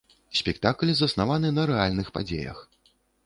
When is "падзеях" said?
2.15-2.65